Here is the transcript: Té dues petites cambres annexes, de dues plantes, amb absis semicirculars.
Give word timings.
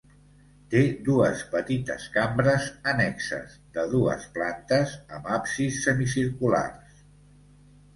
Té 0.69 0.79
dues 1.09 1.43
petites 1.51 2.07
cambres 2.15 2.67
annexes, 2.95 3.55
de 3.79 3.87
dues 3.95 4.29
plantes, 4.41 4.99
amb 5.21 5.33
absis 5.41 5.83
semicirculars. 5.89 7.03